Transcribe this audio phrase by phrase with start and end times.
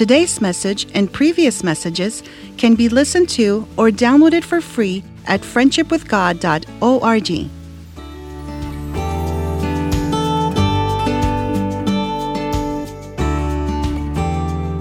[0.00, 2.22] Today's message and previous messages
[2.56, 7.50] can be listened to or downloaded for free at friendshipwithgod.org.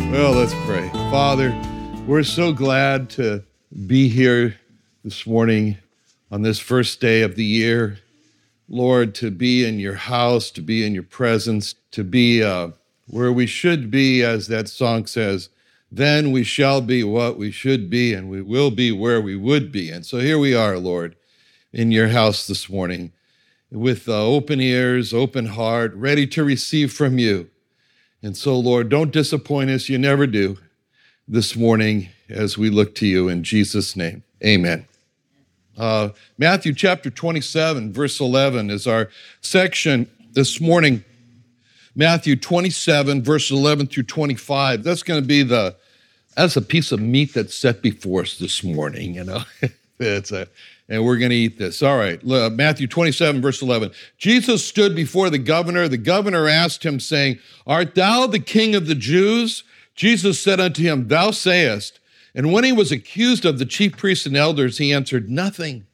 [0.10, 0.88] Well, let's pray.
[1.12, 1.52] Father,
[2.08, 3.44] we're so glad to
[3.88, 4.58] be here
[5.04, 5.76] this morning
[6.32, 8.00] on this first day of the year.
[8.70, 12.70] Lord, to be in your house, to be in your presence, to be uh,
[13.10, 15.50] where we should be, as that song says,
[15.92, 19.72] then we shall be what we should be, and we will be where we would
[19.72, 19.90] be.
[19.90, 21.16] And so here we are, Lord,
[21.74, 23.12] in your house this morning
[23.72, 27.50] with uh, open ears, open heart, ready to receive from you.
[28.22, 29.90] And so, Lord, don't disappoint us.
[29.90, 30.58] You never do
[31.28, 34.24] this morning as we look to you in Jesus' name.
[34.44, 34.88] Amen.
[35.78, 39.10] Uh, Matthew chapter 27, verse 11 is our
[39.42, 41.04] section this morning.
[41.96, 44.84] Matthew 27, verse 11 through 25.
[44.84, 45.76] That's going to be the,
[46.36, 49.42] that's a piece of meat that's set before us this morning, you know.
[50.00, 50.48] it's a,
[50.88, 51.84] and we're going to eat this.
[51.84, 53.92] All right, Matthew 27, verse 11.
[54.18, 55.88] Jesus stood before the governor.
[55.88, 59.64] The governor asked him, saying, Art thou the king of the Jews?
[59.96, 62.00] Jesus said unto him, Thou sayest.
[62.34, 65.86] And when he was accused of the chief priests and elders, he answered nothing.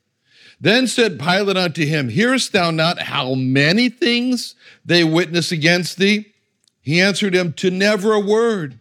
[0.60, 4.56] Then said Pilate unto him, Hearest thou not how many things
[4.86, 6.34] they witness against thee?
[6.82, 8.80] He answered him, To never a word,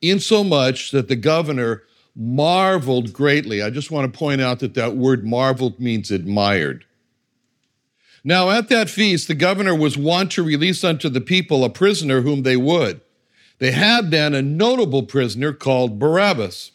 [0.00, 1.82] insomuch that the governor
[2.16, 3.62] marveled greatly.
[3.62, 6.84] I just want to point out that that word marveled means admired.
[8.22, 12.20] Now, at that feast, the governor was wont to release unto the people a prisoner
[12.20, 13.00] whom they would.
[13.58, 16.72] They had then a notable prisoner called Barabbas.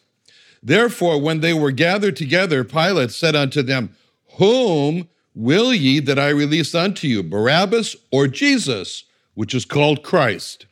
[0.62, 3.94] Therefore, when they were gathered together, Pilate said unto them,
[4.36, 9.04] Whom will ye that I release unto you, Barabbas or Jesus,
[9.34, 10.66] which is called Christ?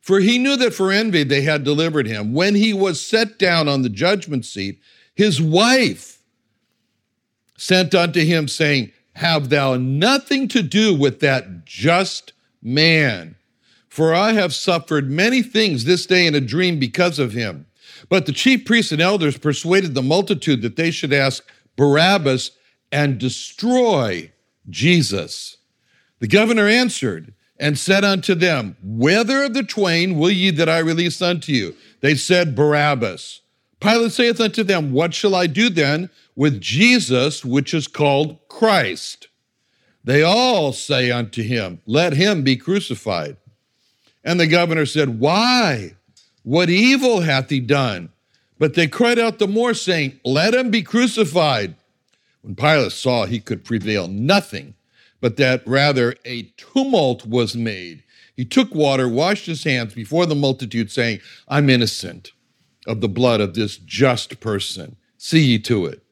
[0.00, 2.32] For he knew that for envy they had delivered him.
[2.32, 4.80] When he was set down on the judgment seat,
[5.14, 6.22] his wife
[7.56, 12.32] sent unto him, saying, Have thou nothing to do with that just
[12.62, 13.36] man?
[13.88, 17.66] For I have suffered many things this day in a dream because of him.
[18.08, 21.44] But the chief priests and elders persuaded the multitude that they should ask
[21.76, 22.52] Barabbas
[22.92, 24.32] and destroy
[24.68, 25.56] Jesus.
[26.18, 30.78] The governor answered and said unto them, Whether of the twain will ye that I
[30.78, 31.74] release unto you?
[32.00, 33.40] They said, Barabbas.
[33.80, 39.28] Pilate saith unto them, What shall I do then with Jesus, which is called Christ?
[40.04, 43.36] They all say unto him, Let him be crucified.
[44.24, 45.96] And the governor said, Why?
[46.42, 48.10] What evil hath he done?
[48.58, 51.74] But they cried out the more, saying, Let him be crucified.
[52.42, 54.74] When Pilate saw he could prevail nothing,
[55.20, 58.02] but that rather a tumult was made,
[58.34, 62.32] he took water, washed his hands before the multitude, saying, I'm innocent
[62.86, 64.96] of the blood of this just person.
[65.18, 66.02] See ye to it.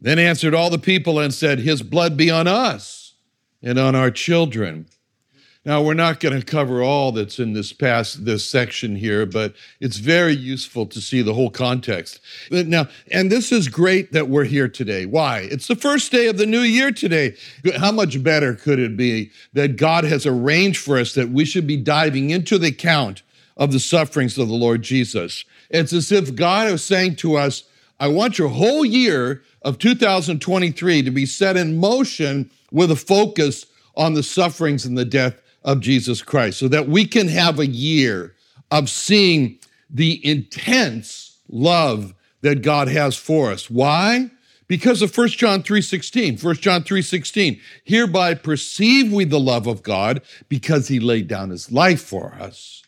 [0.00, 3.14] Then answered all the people and said, His blood be on us
[3.62, 4.86] and on our children.
[5.68, 9.52] Now, we're not going to cover all that's in this past this section here, but
[9.80, 12.20] it's very useful to see the whole context.
[12.50, 15.04] Uh, now, and this is great that we're here today.
[15.04, 15.40] Why?
[15.40, 17.36] It's the first day of the new year today.
[17.76, 21.66] How much better could it be that God has arranged for us that we should
[21.66, 23.22] be diving into the account
[23.58, 25.44] of the sufferings of the Lord Jesus?
[25.68, 27.64] It's as if God is saying to us,
[28.00, 33.66] I want your whole year of 2023 to be set in motion with a focus
[33.94, 37.66] on the sufferings and the death of Jesus Christ, so that we can have a
[37.66, 38.34] year
[38.70, 39.58] of seeing
[39.90, 43.70] the intense love that God has for us.
[43.70, 44.30] Why?
[44.66, 46.38] Because of 1 John 3:16.
[46.38, 47.58] 1 John 3:16.
[47.84, 52.82] Hereby perceive we the love of God because he laid down his life for us.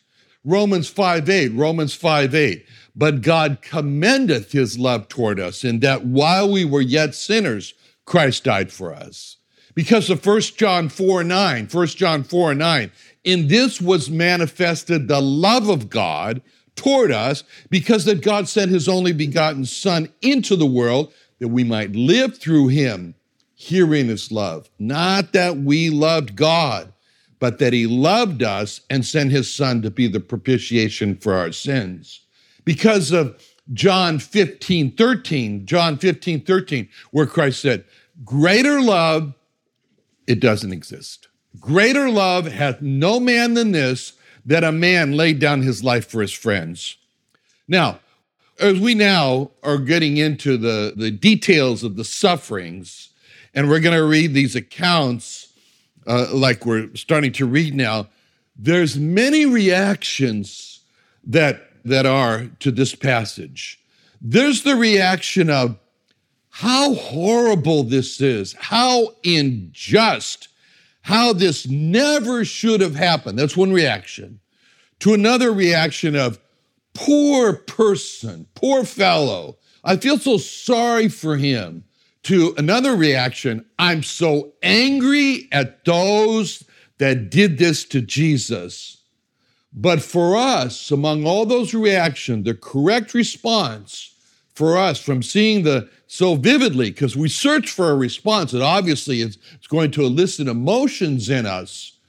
[0.45, 1.51] Romans 5:8.
[1.53, 2.65] Romans 5:8.
[2.95, 7.73] But God commendeth his love toward us in that while we were yet sinners,
[8.05, 9.37] Christ died for us.
[9.73, 11.67] Because of 1 John 4 9.
[11.71, 12.91] 1 John 4 9.
[13.23, 16.41] In this was manifested the love of God
[16.75, 21.63] toward us, because that God sent his only begotten Son into the world that we
[21.63, 23.15] might live through him.
[23.55, 24.69] Herein is love.
[24.79, 26.93] Not that we loved God,
[27.39, 31.51] but that he loved us and sent his Son to be the propitiation for our
[31.51, 32.21] sins.
[32.65, 33.39] Because of
[33.73, 37.85] John 15, 13, John 15, 13, where Christ said,
[38.23, 39.33] Greater love,
[40.27, 41.27] it doesn't exist.
[41.59, 44.13] Greater love hath no man than this,
[44.45, 46.97] that a man laid down his life for his friends.
[47.67, 47.99] Now,
[48.59, 53.09] as we now are getting into the, the details of the sufferings,
[53.53, 55.51] and we're going to read these accounts
[56.07, 58.07] uh, like we're starting to read now,
[58.55, 60.81] there's many reactions
[61.23, 63.79] that that are to this passage.
[64.21, 65.77] There's the reaction of
[66.51, 70.49] how horrible this is, how unjust,
[71.01, 73.39] how this never should have happened.
[73.39, 74.39] That's one reaction.
[74.99, 76.39] To another reaction of
[76.93, 81.85] poor person, poor fellow, I feel so sorry for him.
[82.23, 86.63] To another reaction, I'm so angry at those
[86.99, 89.01] that did this to Jesus.
[89.73, 94.13] But for us, among all those reactions, the correct response
[94.53, 99.21] for us from seeing the so vividly, because we search for a response, it obviously
[99.21, 101.99] is it's going to elicit emotions in us,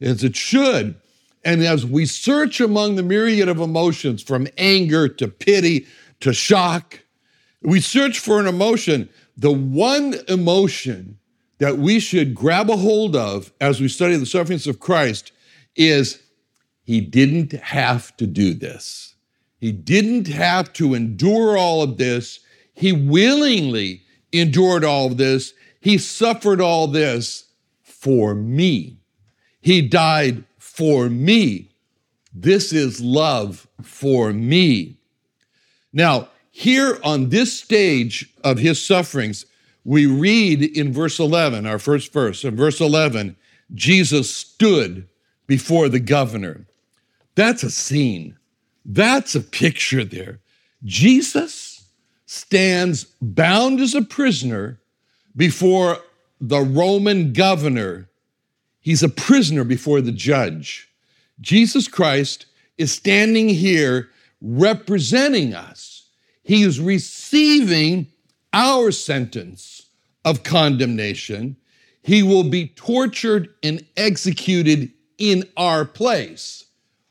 [0.00, 0.94] as it should.
[1.44, 5.86] And as we search among the myriad of emotions, from anger to pity
[6.20, 7.00] to shock,
[7.60, 9.10] we search for an emotion.
[9.36, 11.18] The one emotion
[11.58, 15.32] that we should grab a hold of as we study the sufferings of Christ
[15.76, 16.22] is
[16.82, 19.16] he didn't have to do this.
[19.58, 22.40] He didn't have to endure all of this.
[22.80, 25.52] He willingly endured all this.
[25.82, 27.44] He suffered all this
[27.82, 28.96] for me.
[29.60, 31.72] He died for me.
[32.32, 34.96] This is love for me.
[35.92, 39.44] Now, here on this stage of his sufferings,
[39.84, 43.36] we read in verse 11, our first verse, in verse 11,
[43.74, 45.06] Jesus stood
[45.46, 46.64] before the governor.
[47.34, 48.38] That's a scene.
[48.86, 50.40] That's a picture there.
[50.82, 51.79] Jesus
[52.32, 54.80] stands bound as a prisoner
[55.34, 55.98] before
[56.40, 58.08] the Roman governor.
[58.78, 60.88] He's a prisoner before the judge.
[61.40, 62.46] Jesus Christ
[62.78, 64.10] is standing here
[64.40, 66.06] representing us.
[66.44, 68.06] He is receiving
[68.52, 69.88] our sentence
[70.24, 71.56] of condemnation.
[72.04, 76.64] He will be tortured and executed in our place.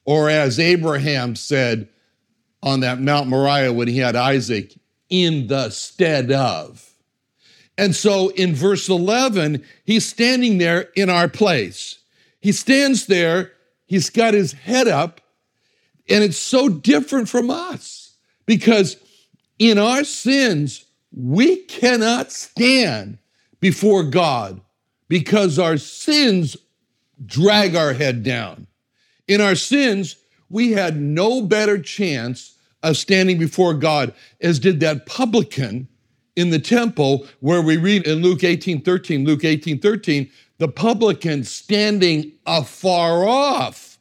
[0.06, 1.90] Or as Abraham said
[2.64, 4.79] on that Mount Moriah when he had Isaac,
[5.10, 6.94] in the stead of.
[7.78, 12.00] And so in verse 11, he's standing there in our place.
[12.42, 13.54] He stands there,
[13.86, 15.22] he's got his head up,
[16.10, 18.98] and it's so different from us because
[19.60, 23.18] in our sins, we cannot stand
[23.60, 24.62] before God
[25.08, 26.56] because our sins
[27.26, 28.68] drag our head down.
[29.28, 30.16] In our sins,
[30.50, 35.88] we had no better chance of standing before God as did that publican
[36.36, 41.44] in the temple where we read in Luke 18 13, Luke 18 13, the publican
[41.44, 43.98] standing afar off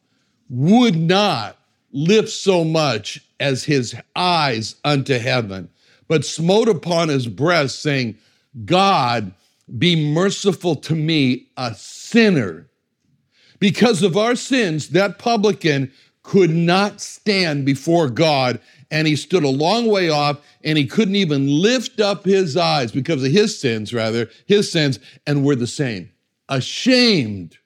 [0.48, 1.56] would not
[1.92, 5.68] lift so much as his eyes unto heaven,
[6.06, 8.16] but smote upon his breast, saying,
[8.64, 9.32] God,
[9.76, 12.68] be merciful to me, a sinner.
[13.58, 15.92] Because of our sins, that publican
[16.28, 21.16] could not stand before God, and he stood a long way off, and he couldn't
[21.16, 25.66] even lift up his eyes because of his sins, rather, his sins, and we're the
[25.66, 26.10] same.
[26.50, 27.56] Ashamed,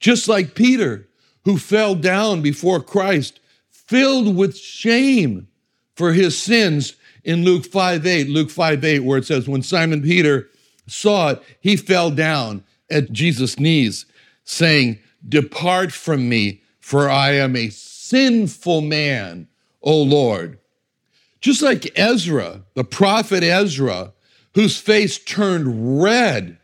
[0.00, 1.08] just like Peter,
[1.46, 5.48] who fell down before Christ, filled with shame
[5.96, 10.02] for his sins in Luke 5 8, Luke 5 8, where it says, When Simon
[10.02, 10.50] Peter
[10.86, 14.04] saw it, he fell down at Jesus' knees,
[14.44, 17.70] saying, Depart from me, for I am a
[18.08, 19.48] sinful man,
[19.82, 20.58] O Lord.
[21.40, 24.12] Just like Ezra, the prophet Ezra,
[24.54, 26.58] whose face turned red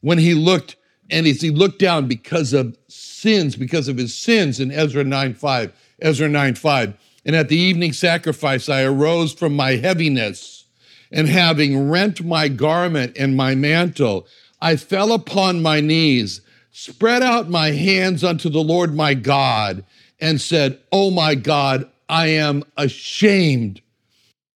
[0.00, 0.76] when he looked
[1.08, 5.34] and as he looked down because of sins, because of his sins in Ezra 9
[5.34, 6.94] 5, Ezra 9 5.
[7.24, 10.66] And at the evening sacrifice, I arose from my heaviness,
[11.12, 14.26] and having rent my garment and my mantle,
[14.60, 16.40] I fell upon my knees
[16.72, 19.84] spread out my hands unto the Lord my God,
[20.20, 23.80] and said, Oh my God, I am ashamed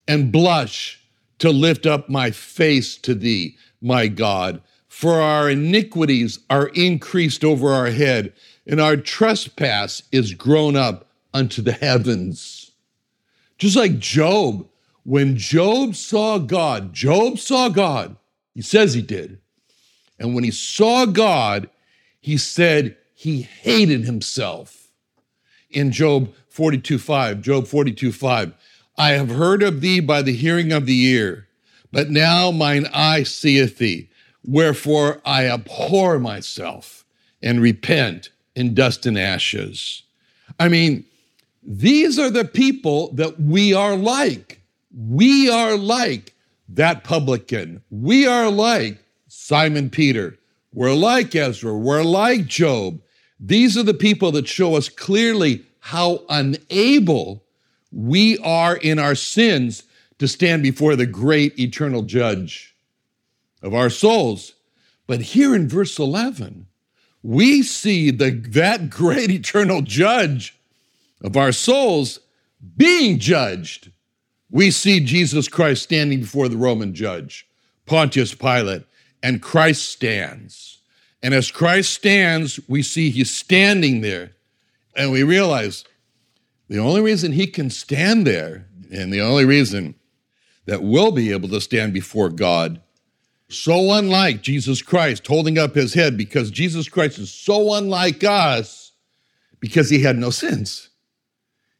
[0.06, 1.00] and blush
[1.38, 4.60] to lift up my face to thee, my God.
[4.88, 8.32] For our iniquities are increased over our head,
[8.66, 12.70] and our trespass is grown up unto the heavens.
[13.58, 14.68] Just like Job,
[15.04, 18.16] when Job saw God, Job saw God,
[18.54, 19.38] he says he did.
[20.18, 21.68] And when he saw God,
[22.20, 24.83] he said he hated himself.
[25.74, 28.54] In Job 42 5, Job 42 5,
[28.96, 31.48] I have heard of thee by the hearing of the ear,
[31.90, 34.08] but now mine eye seeth thee.
[34.44, 37.04] Wherefore I abhor myself
[37.42, 40.02] and repent in dust and ashes.
[40.60, 41.04] I mean,
[41.62, 44.60] these are the people that we are like.
[44.96, 46.34] We are like
[46.68, 47.82] that publican.
[47.90, 50.38] We are like Simon Peter.
[50.72, 51.76] We're like Ezra.
[51.76, 53.00] We're like Job.
[53.38, 57.44] These are the people that show us clearly how unable
[57.92, 59.84] we are in our sins
[60.18, 62.74] to stand before the great eternal judge
[63.62, 64.54] of our souls.
[65.06, 66.66] But here in verse 11,
[67.22, 70.56] we see the, that great eternal judge
[71.22, 72.20] of our souls
[72.76, 73.90] being judged.
[74.50, 77.46] We see Jesus Christ standing before the Roman judge,
[77.86, 78.84] Pontius Pilate,
[79.22, 80.73] and Christ stands.
[81.24, 84.32] And as Christ stands, we see he's standing there,
[84.94, 85.82] and we realize
[86.68, 89.94] the only reason he can stand there, and the only reason
[90.66, 92.82] that we'll be able to stand before God,
[93.48, 98.92] so unlike Jesus Christ holding up his head, because Jesus Christ is so unlike us,
[99.60, 100.90] because he had no sins.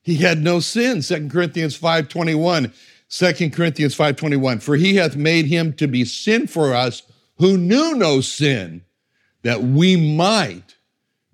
[0.00, 1.02] He had no sin.
[1.02, 2.72] 2 Corinthians 5:21.
[3.10, 4.60] 2 Corinthians 5:21.
[4.60, 7.02] For he hath made him to be sin for us
[7.36, 8.80] who knew no sin,
[9.44, 10.74] that we might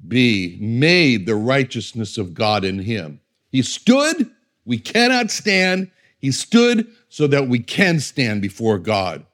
[0.06, 3.20] be made the righteousness of God in him.
[3.50, 4.30] He stood,
[4.64, 5.90] we cannot stand.
[6.18, 9.24] He stood so that we can stand before God.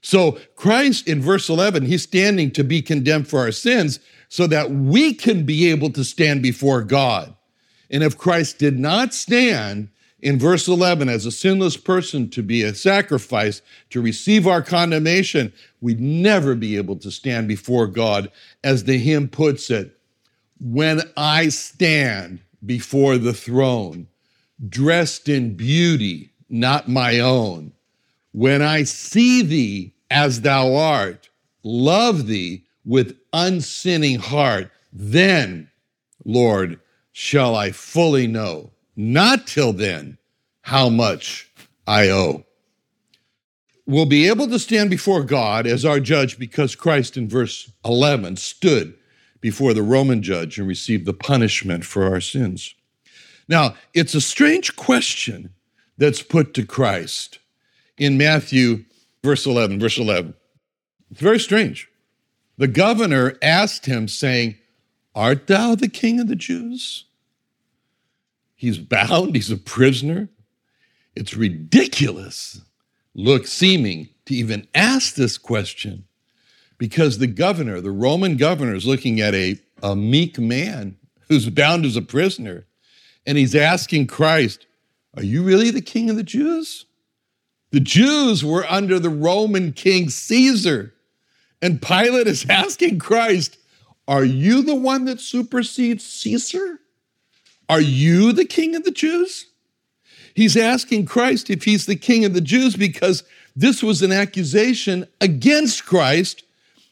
[0.00, 4.70] So, Christ in verse 11, he's standing to be condemned for our sins so that
[4.70, 7.34] we can be able to stand before God.
[7.90, 9.88] And if Christ did not stand
[10.20, 15.52] in verse 11 as a sinless person to be a sacrifice to receive our condemnation,
[15.80, 18.30] we'd never be able to stand before God.
[18.64, 19.96] As the hymn puts it,
[20.60, 24.08] when I stand before the throne,
[24.68, 27.72] dressed in beauty, not my own.
[28.32, 31.28] When I see thee as thou art,
[31.62, 35.70] love thee with unsinning heart, then,
[36.24, 36.80] Lord,
[37.12, 40.18] shall I fully know, not till then,
[40.62, 41.48] how much
[41.86, 42.44] I owe.
[43.86, 48.36] We'll be able to stand before God as our judge because Christ in verse 11
[48.36, 48.94] stood
[49.40, 52.74] before the Roman judge and received the punishment for our sins.
[53.48, 55.54] Now, it's a strange question
[55.96, 57.38] that's put to Christ
[57.96, 58.84] in Matthew,
[59.22, 60.34] verse 11, verse 11.
[61.12, 61.88] It's very strange.
[62.58, 64.56] The governor asked him, saying,
[65.14, 67.04] Art thou the king of the Jews?
[68.58, 70.28] He's bound, he's a prisoner.
[71.14, 72.60] It's ridiculous,
[73.14, 76.06] look, seeming to even ask this question
[76.76, 80.96] because the governor, the Roman governor, is looking at a, a meek man
[81.28, 82.66] who's bound as a prisoner,
[83.24, 84.66] and he's asking Christ,
[85.16, 86.84] Are you really the king of the Jews?
[87.70, 90.94] The Jews were under the Roman king Caesar.
[91.62, 93.56] And Pilate is asking Christ,
[94.08, 96.80] Are you the one that supersedes Caesar?
[97.68, 99.46] Are you the king of the Jews?
[100.34, 103.24] He's asking Christ if he's the king of the Jews because
[103.56, 106.44] this was an accusation against Christ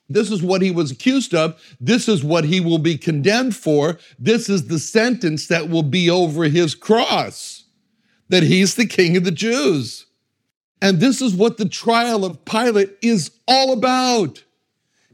[0.08, 1.60] this is what he was accused of.
[1.80, 3.98] This is what he will be condemned for.
[4.18, 7.64] This is the sentence that will be over his cross
[8.28, 10.06] that he's the king of the Jews.
[10.82, 14.42] And this is what the trial of Pilate is all about.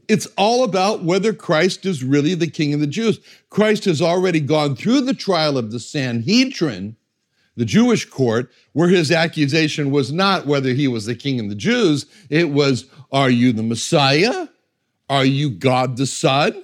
[0.07, 3.19] It's all about whether Christ is really the king of the Jews.
[3.49, 6.97] Christ has already gone through the trial of the Sanhedrin,
[7.55, 11.55] the Jewish court, where his accusation was not whether he was the king of the
[11.55, 14.47] Jews, it was, Are you the Messiah?
[15.09, 16.63] Are you God the Son?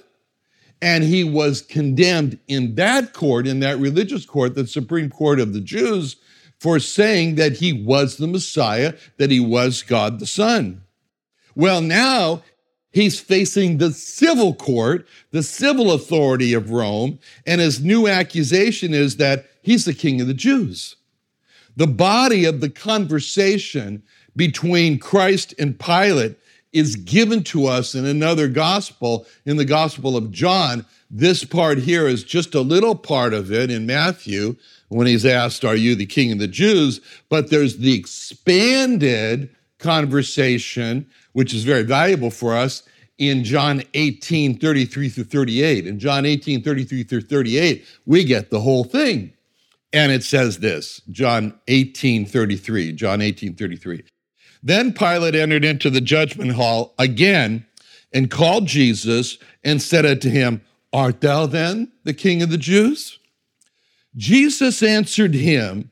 [0.82, 5.52] And he was condemned in that court, in that religious court, the Supreme Court of
[5.52, 6.16] the Jews,
[6.58, 10.82] for saying that he was the Messiah, that he was God the Son.
[11.54, 12.42] Well, now
[12.92, 19.16] he's facing the civil court, the civil authority of Rome, and his new accusation is
[19.16, 20.96] that he's the king of the Jews.
[21.76, 24.02] The body of the conversation
[24.36, 26.36] between Christ and Pilate
[26.72, 30.86] is given to us in another gospel, in the Gospel of John.
[31.10, 34.56] This part here is just a little part of it in Matthew
[34.88, 37.00] when he's asked, Are you the king of the Jews?
[37.28, 42.82] But there's the expanded conversation, which is very valuable for us
[43.18, 45.86] in John 18, 33 through 38.
[45.86, 49.32] In John 18, 33 through 38, we get the whole thing.
[49.92, 52.92] And it says this John 18, 33.
[52.92, 54.04] John 18, 33.
[54.62, 57.66] Then Pilate entered into the judgment hall again
[58.12, 63.18] and called Jesus and said unto him, Art thou then the king of the Jews?
[64.16, 65.90] Jesus answered him,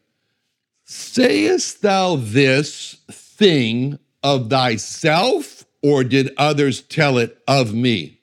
[0.85, 8.21] Sayest thou this thing of thyself, or did others tell it of me?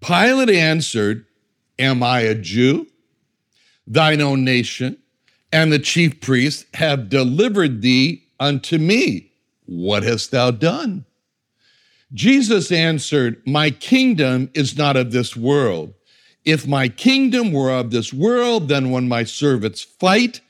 [0.00, 1.26] Pilate answered,
[1.78, 2.86] Am I a Jew?
[3.86, 4.96] Thine own nation
[5.52, 9.32] and the chief priests have delivered thee unto me.
[9.66, 11.04] What hast thou done?
[12.12, 15.94] Jesus answered, My kingdom is not of this world.
[16.44, 20.40] If my kingdom were of this world, then when my servants fight,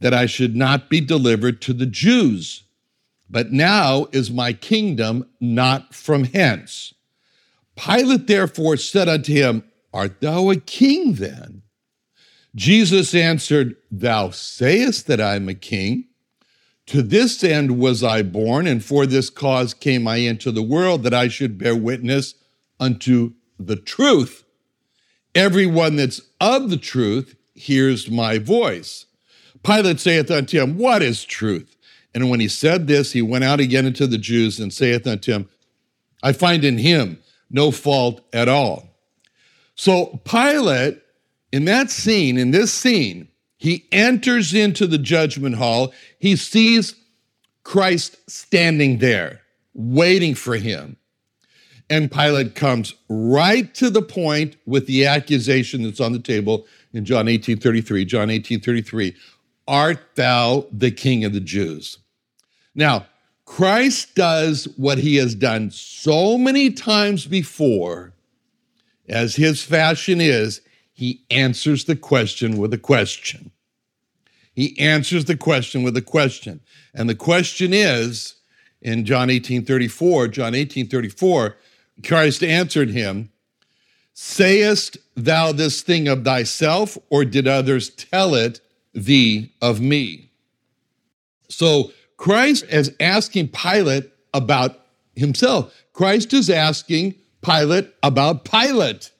[0.00, 2.62] that I should not be delivered to the Jews.
[3.30, 6.94] But now is my kingdom not from hence.
[7.76, 11.62] Pilate therefore said unto him, Art thou a king then?
[12.54, 16.06] Jesus answered, Thou sayest that I am a king.
[16.86, 21.02] To this end was I born, and for this cause came I into the world,
[21.02, 22.34] that I should bear witness
[22.80, 24.44] unto the truth.
[25.34, 29.06] Everyone that's of the truth hears my voice.
[29.62, 31.76] Pilate saith unto him, What is truth?
[32.14, 35.32] And when he said this, he went out again into the Jews and saith unto
[35.32, 35.48] him,
[36.22, 37.18] I find in him
[37.50, 38.88] no fault at all.
[39.74, 41.00] So Pilate,
[41.52, 45.92] in that scene, in this scene, he enters into the judgment hall.
[46.18, 46.94] He sees
[47.64, 49.42] Christ standing there,
[49.74, 50.96] waiting for him.
[51.90, 57.04] And Pilate comes right to the point with the accusation that's on the table in
[57.04, 58.04] John 18 33.
[58.04, 59.14] John 18 33.
[59.68, 61.98] Art thou the king of the Jews?
[62.74, 63.06] Now,
[63.44, 68.12] Christ does what he has done so many times before,
[69.08, 70.60] as his fashion is,
[70.92, 73.52] he answers the question with a question.
[74.54, 76.60] He answers the question with a question.
[76.92, 78.34] And the question is
[78.82, 81.56] in John 18 34, John 18 34,
[82.04, 83.30] Christ answered him,
[84.14, 88.60] Sayest thou this thing of thyself, or did others tell it
[88.94, 90.30] thee of me?
[91.48, 94.78] So Christ is asking Pilate about
[95.16, 95.74] himself.
[95.92, 99.10] Christ is asking Pilate about Pilate.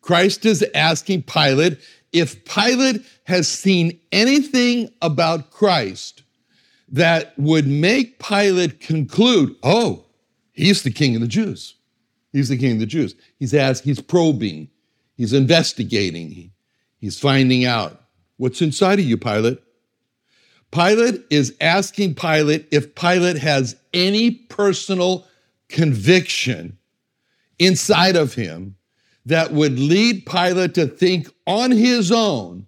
[0.00, 1.78] Christ is asking Pilate
[2.12, 6.22] if Pilate has seen anything about Christ
[6.88, 10.04] that would make Pilate conclude, oh,
[10.52, 11.76] he's the king of the Jews.
[12.32, 13.14] He's the king of the Jews.
[13.38, 14.68] He's asking, he's probing,
[15.16, 16.50] he's investigating,
[16.98, 18.01] he's finding out
[18.42, 19.62] what's inside of you, Pilate.
[20.72, 25.28] Pilate is asking Pilate if Pilate has any personal
[25.68, 26.76] conviction
[27.60, 28.74] inside of him
[29.24, 32.66] that would lead Pilate to think on his own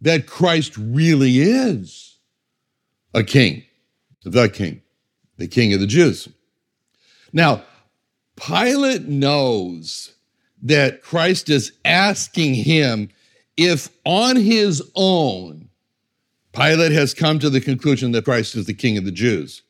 [0.00, 2.18] that Christ really is
[3.12, 3.64] a king,
[4.22, 4.80] the king,
[5.38, 6.28] the king of the Jews.
[7.32, 7.64] Now,
[8.36, 10.14] Pilate knows
[10.62, 13.08] that Christ is asking him
[13.56, 15.68] if on his own,
[16.52, 19.62] Pilate has come to the conclusion that Christ is the king of the Jews.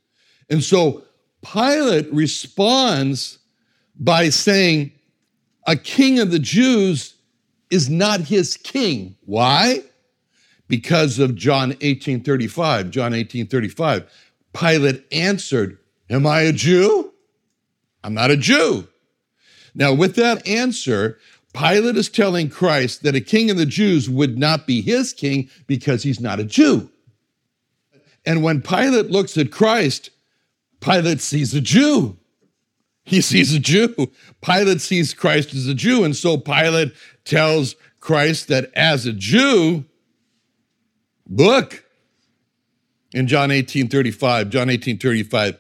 [0.48, 1.04] And so
[1.42, 3.38] Pilate responds
[3.98, 4.92] by saying,
[5.66, 7.14] a king of the Jews
[7.70, 9.16] is not his king.
[9.24, 9.82] Why?
[10.68, 12.90] Because of John 18:35.
[12.90, 14.06] John 18:35.
[14.52, 17.12] Pilate answered, "Am I a Jew?
[18.04, 18.86] I'm not a Jew."
[19.74, 21.18] Now, with that answer,
[21.56, 25.48] Pilate is telling Christ that a king of the Jews would not be his king
[25.66, 26.90] because he's not a Jew.
[28.26, 30.10] And when Pilate looks at Christ,
[30.80, 32.18] Pilate sees a Jew.
[33.04, 34.10] He sees a Jew.
[34.42, 36.04] Pilate sees Christ as a Jew.
[36.04, 36.92] And so Pilate
[37.24, 39.84] tells Christ that as a Jew,
[41.28, 41.84] look,
[43.14, 45.56] in John 18 35, John 18 35,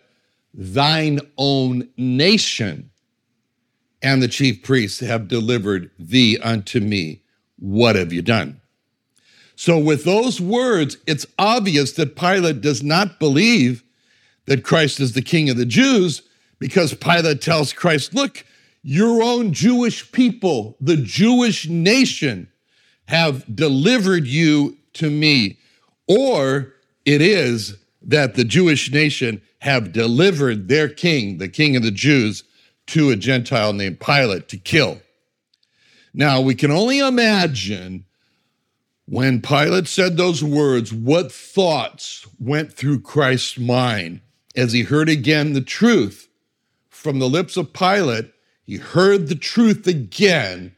[0.52, 2.90] thine own nation
[4.02, 7.22] and the chief priests have delivered thee unto me.
[7.58, 8.60] What have you done?
[9.56, 13.82] So, with those words, it's obvious that Pilate does not believe
[14.44, 16.22] that Christ is the king of the Jews
[16.58, 18.44] because Pilate tells Christ, Look,
[18.82, 22.48] your own Jewish people, the Jewish nation,
[23.08, 25.58] have delivered you to me.
[26.06, 31.90] Or it is that the Jewish nation have delivered their king, the king of the
[31.90, 32.44] Jews,
[32.88, 35.00] to a Gentile named Pilate to kill.
[36.14, 38.04] Now, we can only imagine
[39.06, 44.20] when Pilate said those words, what thoughts went through Christ's mind
[44.56, 46.28] as he heard again the truth
[46.88, 48.32] from the lips of Pilate
[48.66, 50.74] He heard the truth again.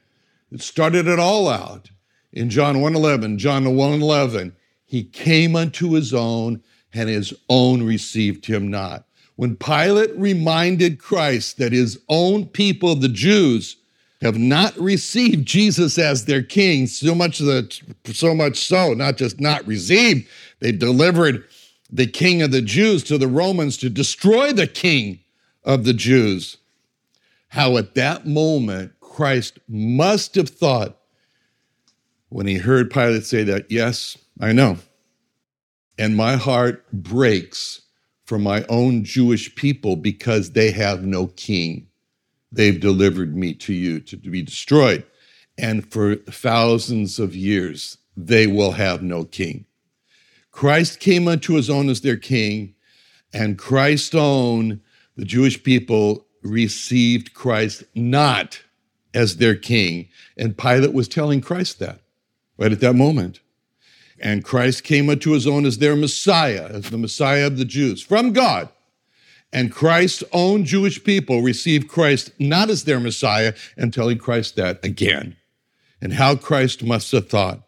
[0.52, 1.90] It started it all out
[2.32, 4.52] in John 1:11, John 1:11.
[4.84, 9.07] He came unto his own, and his own received him not.
[9.38, 13.76] When Pilate reminded Christ that his own people, the Jews,
[14.20, 19.38] have not received Jesus as their king, so much that so much so, not just
[19.38, 21.44] not received, they delivered
[21.88, 25.20] the king of the Jews to the Romans to destroy the king
[25.62, 26.56] of the Jews.
[27.46, 30.98] How at that moment Christ must have thought
[32.28, 34.78] when he heard Pilate say that, Yes, I know.
[35.96, 37.82] And my heart breaks
[38.28, 41.86] for my own Jewish people because they have no king.
[42.52, 45.02] They've delivered me to you to be destroyed.
[45.56, 49.64] And for thousands of years, they will have no king.
[50.50, 52.74] Christ came unto his own as their king,
[53.32, 54.82] and Christ's own,
[55.16, 58.60] the Jewish people, received Christ not
[59.14, 60.06] as their king.
[60.36, 62.02] And Pilate was telling Christ that
[62.58, 63.40] right at that moment.
[64.20, 68.02] And Christ came unto his own as their Messiah, as the Messiah of the Jews
[68.02, 68.68] from God.
[69.52, 74.84] And Christ's own Jewish people received Christ not as their Messiah and telling Christ that
[74.84, 75.36] again.
[76.00, 77.60] And how Christ must have thought.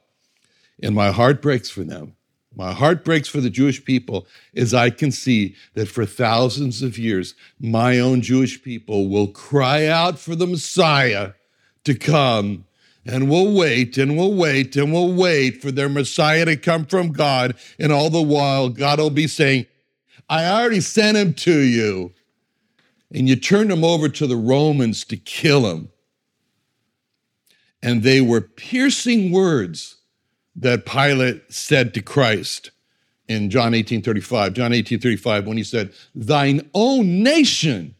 [0.83, 2.17] And my heart breaks for them.
[2.55, 6.99] My heart breaks for the Jewish people as I can see that for thousands of
[6.99, 11.33] years, my own Jewish people will cry out for the Messiah
[11.85, 12.67] to come
[13.11, 17.12] and we'll wait and we'll wait and we'll wait for their Messiah to come from
[17.12, 17.57] God.
[17.79, 19.66] And all the while, God will be saying,
[20.29, 22.12] I already sent him to you.
[23.12, 25.90] And you turned him over to the Romans to kill him.
[27.83, 29.96] And they were piercing words
[30.55, 32.70] that Pilate said to Christ
[33.27, 34.53] in John 18 35.
[34.53, 37.96] John 18 35, when he said, Thine own nation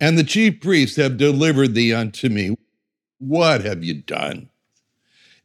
[0.00, 2.54] and the chief priests have delivered thee unto me.
[3.18, 4.48] What have you done?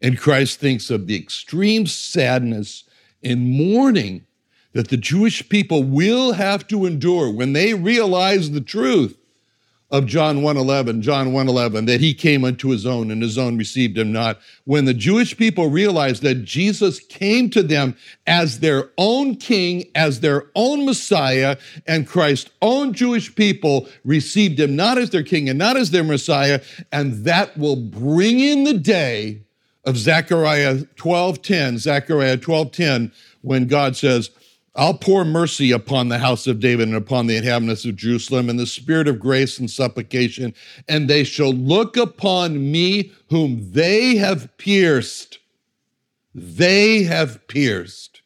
[0.01, 2.83] And Christ thinks of the extreme sadness
[3.23, 4.25] and mourning
[4.73, 9.17] that the Jewish people will have to endure when they realize the truth
[9.93, 13.95] of John 1:11, John 1:11 that he came unto his own and his own received
[13.95, 14.39] him not.
[14.65, 20.19] When the Jewish people realized that Jesus came to them as their own king, as
[20.19, 25.59] their own Messiah, and Christ's own Jewish people received him not as their king and
[25.59, 26.59] not as their Messiah,
[26.91, 29.41] and that will bring in the day
[29.85, 34.31] of Zechariah 12:10, Zechariah 12:10 when God says,
[34.75, 38.57] I'll pour mercy upon the house of David and upon the inhabitants of Jerusalem in
[38.57, 40.55] the spirit of grace and supplication,
[40.87, 45.37] and they shall look upon me whom they have pierced.
[46.33, 48.22] They have pierced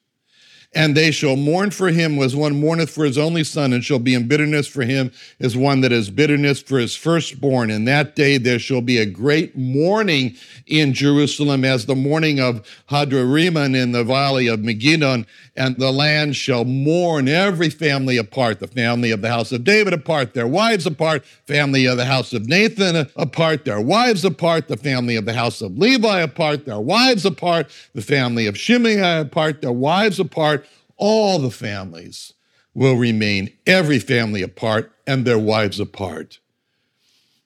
[0.75, 3.99] and they shall mourn for him as one mourneth for his only son, and shall
[3.99, 7.71] be in bitterness for him as one that is bitterness for his firstborn.
[7.71, 10.35] In that day there shall be a great mourning
[10.67, 15.25] in Jerusalem, as the mourning of Hadadrimmon in the valley of Megiddon,
[15.55, 19.93] and the land shall mourn every family apart, the family of the house of David
[19.93, 24.77] apart, their wives apart, family of the house of Nathan apart, their wives apart, the
[24.77, 29.61] family of the house of Levi apart, their wives apart, the family of Shimei apart,
[29.61, 30.66] their wives apart
[30.97, 32.33] all the families
[32.73, 36.39] will remain, every family apart and their wives apart.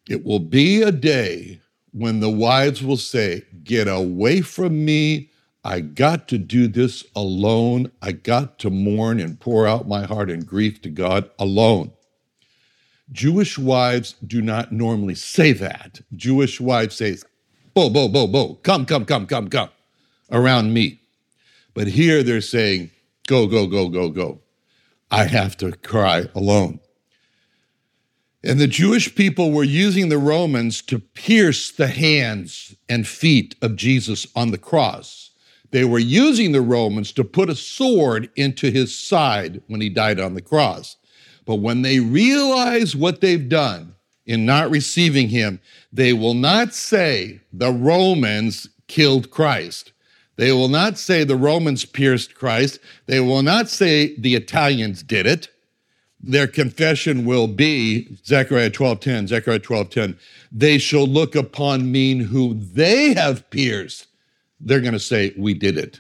[0.09, 1.61] It will be a day
[1.93, 5.29] when the wives will say, Get away from me.
[5.63, 7.91] I got to do this alone.
[8.01, 11.91] I got to mourn and pour out my heart in grief to God alone.
[13.11, 16.01] Jewish wives do not normally say that.
[16.15, 17.17] Jewish wives say,
[17.73, 19.69] Bo, bo, bo, bo, come, come, come, come, come
[20.31, 21.01] around me.
[21.73, 22.91] But here they're saying,
[23.27, 24.41] Go, go, go, go, go.
[25.10, 26.79] I have to cry alone.
[28.43, 33.75] And the Jewish people were using the Romans to pierce the hands and feet of
[33.75, 35.31] Jesus on the cross.
[35.69, 40.19] They were using the Romans to put a sword into his side when he died
[40.19, 40.97] on the cross.
[41.45, 45.60] But when they realize what they've done in not receiving him,
[45.93, 49.93] they will not say the Romans killed Christ.
[50.41, 52.80] They will not say the Romans pierced Christ.
[53.06, 55.49] They will not say the Italians did it.
[56.19, 60.17] Their confession will be Zechariah 12:10, Zechariah 12:10.
[60.51, 64.08] They shall look upon me who they have pierced.
[64.60, 65.99] They're going to say, We did it.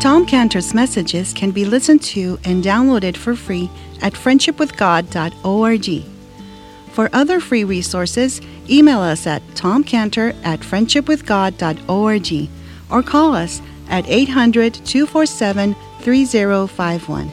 [0.00, 3.68] Tom Cantor's messages can be listened to and downloaded for free
[4.02, 6.04] at friendshipwithgod.org.
[6.92, 12.50] For other free resources, email us at tomcantor at friendshipwithgod.org
[12.90, 17.32] or call us at 800 247 3051.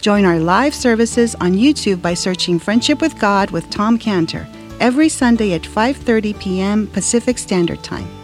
[0.00, 4.46] Join our live services on YouTube by searching Friendship with God with Tom Cantor
[4.78, 6.86] every Sunday at 5:30 p.m.
[6.88, 8.23] Pacific Standard Time.